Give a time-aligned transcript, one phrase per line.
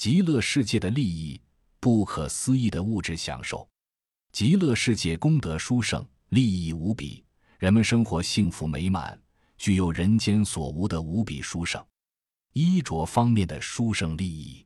[0.00, 1.38] 极乐世界的利益，
[1.78, 3.68] 不可思议的物质享受。
[4.32, 7.22] 极乐世界功德殊胜，利益无比，
[7.58, 9.20] 人们生活幸福美满，
[9.58, 11.84] 具有人间所无的无比殊胜。
[12.54, 14.64] 衣着方面的殊胜利益，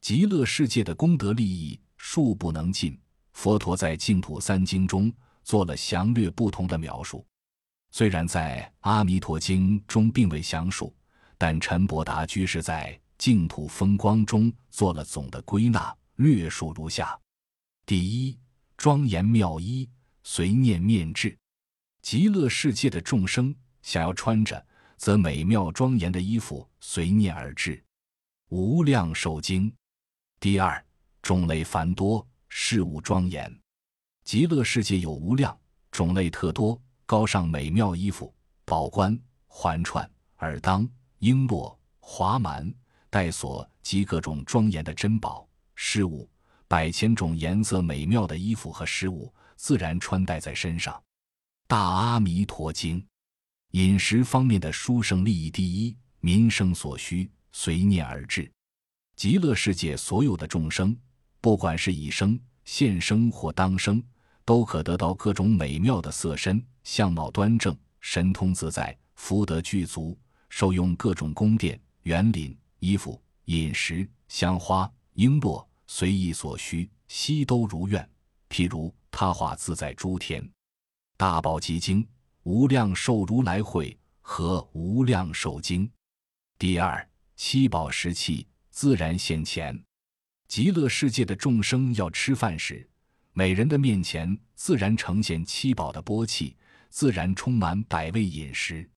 [0.00, 2.96] 极乐世界的功德利益数不能尽。
[3.32, 5.12] 佛陀在净土三经中
[5.42, 7.26] 做了详略不同的描述，
[7.90, 10.94] 虽然在《阿弥陀经》中并未详述，
[11.36, 17.20] 但陈伯达居士在《净土风光》中做了总的归纳，略述如下：
[17.84, 18.38] 第一，
[18.78, 19.86] 庄严妙衣，
[20.22, 21.38] 随念面至。
[22.00, 24.66] 极乐世界的众生想要穿着。
[24.96, 27.82] 则美妙庄严的衣服随念而至，
[28.50, 29.74] 无量寿经。
[30.38, 30.84] 第二，
[31.22, 33.50] 种类繁多，事物庄严。
[34.24, 35.58] 极乐世界有无量
[35.90, 38.34] 种类特多、高尚美妙衣服、
[38.66, 40.06] 宝冠、环串、
[40.40, 40.86] 耳当、
[41.20, 42.70] 璎珞、华满、
[43.10, 46.30] 带锁及各种庄严的珍宝饰物，
[46.68, 51.02] 百千种颜色美妙的衣服和饰物，自然穿戴在身上。
[51.66, 53.04] 大阿弥陀经。
[53.72, 58.50] 饮食方面的殊胜利益第一，民生所需随念而至。
[59.14, 60.96] 极乐世界所有的众生，
[61.40, 64.02] 不管是以生、现生或当生，
[64.44, 78.06] 都可得到各种美妙的色身，相貌端正，神通自在，福德具足，受用各种宫殿、园林、衣服、饮食、香花、璎珞，随意所需，悉都如愿。
[78.50, 80.46] 譬如他化自在诸天，
[81.16, 82.06] 大宝积经。
[82.44, 85.88] 无量寿如来会和无量寿经，
[86.58, 89.78] 第二七宝石器自然现前。
[90.48, 92.88] 极乐世界的众生要吃饭时，
[93.34, 96.56] 每人的面前自然呈现七宝的波器，
[96.88, 98.88] 自然充满百味饮食。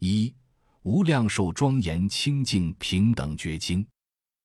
[0.00, 0.34] 一
[0.82, 3.86] 无量寿庄严清净平等觉经，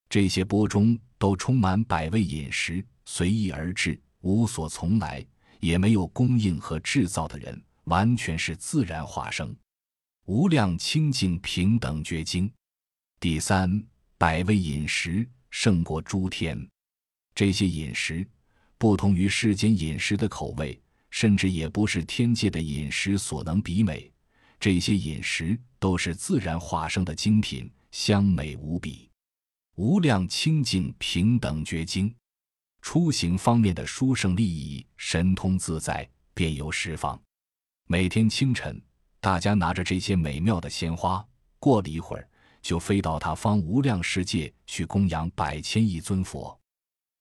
[0.08, 5.26] 这些钵中都充满百味饮食，随意而至，无所从来，
[5.60, 7.60] 也没有供应和制造的人。
[7.86, 9.56] 完全是自然化生，
[10.26, 12.52] 无量清净平等觉经。
[13.18, 13.82] 第三，
[14.18, 16.68] 百味饮食胜过诸天。
[17.34, 18.28] 这些饮食
[18.78, 20.78] 不同于世间饮食的口味，
[21.10, 24.12] 甚至也不是天界的饮食所能比美。
[24.60, 29.10] 这些饮食都是自然化生的精品，香美无比。
[29.76, 32.14] 无量清净平等觉经。
[32.82, 37.20] 出行方面的殊胜利益，神通自在，便游十方。
[37.88, 38.82] 每天清晨，
[39.20, 41.26] 大家拿着这些美妙的鲜花，
[41.60, 42.28] 过了一会儿，
[42.62, 46.58] 就飞到他方无量世界去供养百千亿尊佛。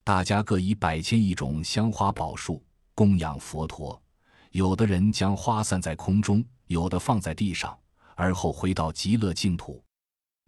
[0.05, 2.65] 大家各以百千亿种香花宝树
[2.95, 4.01] 供养佛陀。
[4.53, 7.79] 有的人将花散在空中，有的放在地上，
[8.15, 9.83] 而后回到极乐净土，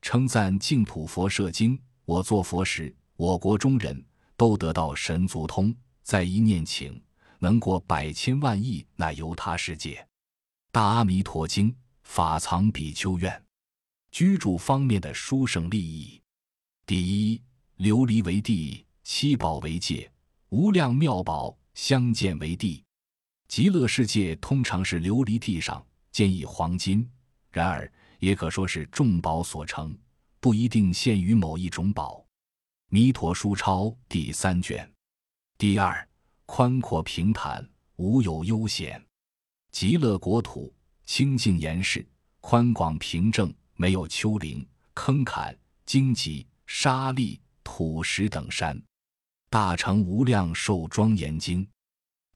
[0.03, 1.79] 称赞净土佛摄经。
[2.05, 4.05] 我做佛时，我国中人
[4.37, 7.01] 都得到神足通，在一念请，
[7.39, 10.07] 能过百千万亿那由他世界。
[10.73, 13.43] 大阿弥陀经法藏比丘院，
[14.11, 16.21] 居住方面的殊胜利益。
[16.87, 17.43] 第一，
[17.79, 20.11] 琉璃为地，七宝为界，
[20.49, 22.83] 无量妙宝相见为地。
[23.49, 27.09] 极乐世界通常是琉璃地上建以黄金，
[27.51, 29.97] 然而也可说是众宝所成，
[30.41, 32.25] 不一定限于某一种宝。
[32.91, 34.91] 弥陀书抄第三卷。
[35.59, 36.09] 第二，
[36.47, 39.05] 宽阔平坦，无有悠险。
[39.71, 40.75] 极乐国土
[41.05, 42.07] 清净严实，
[42.41, 48.83] 宽广平正，没有丘陵、坑坎、荆棘、沙砾、土石等山。
[49.51, 51.67] 大成无量寿庄严经。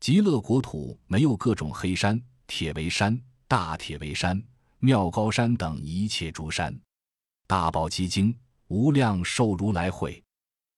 [0.00, 3.18] 极乐国土没有各种黑山、铁围山、
[3.52, 4.42] 大铁围山、
[4.78, 6.74] 妙高山等一切诸山。
[7.46, 8.34] 大宝积经。
[8.68, 10.24] 无量寿如来会。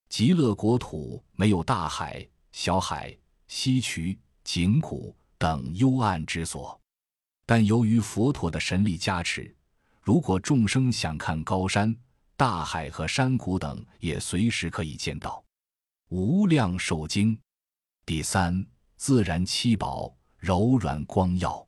[0.08, 5.14] 极乐国土没有大海、小海、溪渠、井谷。
[5.38, 6.76] 等幽暗之所，
[7.46, 9.54] 但由于佛陀的神力加持，
[10.02, 11.94] 如果众生想看高山、
[12.36, 15.44] 大海和山谷等，也随时可以见到。
[16.08, 17.38] 无量寿经。
[18.04, 18.66] 第三，
[18.96, 21.64] 自然七宝柔软光耀。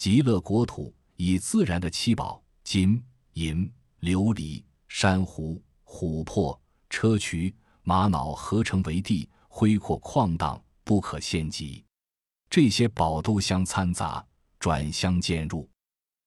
[0.00, 3.04] 极乐国土以自然的七宝金
[3.34, 3.70] 银
[4.00, 6.58] 琉璃珊瑚琥珀
[6.88, 7.52] 砗磲
[7.82, 11.84] 玛瑙合成为地，恢阔旷荡，不可限极。
[12.48, 14.26] 这些宝都相参杂，
[14.58, 15.68] 转相渐入，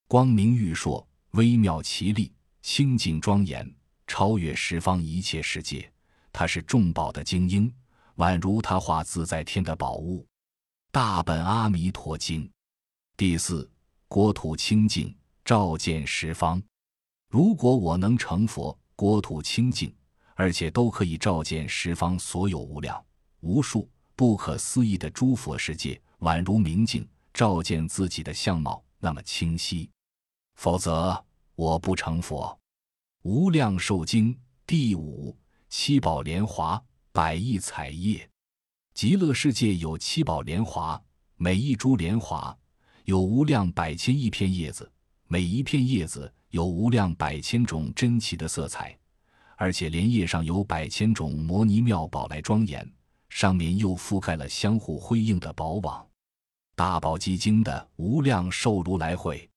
[0.08, 2.32] 光明玉烁，微妙奇丽，
[2.62, 3.68] 清净庄严，
[4.06, 5.92] 超越十方一切世界。
[6.32, 7.74] 它是众宝的精英，
[8.18, 10.24] 宛如他化自在天的宝物。
[10.92, 12.48] 大本阿弥陀经。
[13.16, 13.70] 第四，
[14.08, 15.16] 国土清净，
[15.46, 16.62] 照见十方。
[17.30, 19.94] 如果我能成佛，国土清净，
[20.34, 23.04] 而且都可以照见十方所有无量
[23.42, 29.88] 无数不可思议的诸佛世界，宛如明镜，照见自己的相貌那么清晰。
[30.56, 31.24] 否则，
[31.54, 32.58] 我不成佛。
[33.22, 35.38] 无量寿经第五
[35.70, 38.28] 七宝莲华百亿彩叶，
[38.96, 41.00] 极乐世界有七宝莲华，
[41.36, 42.58] 每一株莲华
[43.06, 44.90] 有无量百千亿片叶子，
[45.28, 48.98] 每一片叶子有无量百千种珍奇的色彩，
[49.58, 52.90] 而且莲叶上有百千种摩尼妙宝来庄严，
[53.28, 56.06] 上面又覆盖了相互辉映的宝网。
[56.76, 59.50] 大宝积经的无量寿如来会，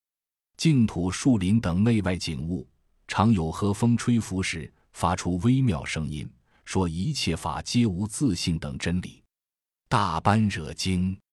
[0.57, 2.67] 净土树林等内外景物。
[3.07, 6.29] 常有和风吹拂时，发出微妙声音，
[6.65, 9.23] 说一切法皆无自性等真理。
[9.89, 11.17] 大般若经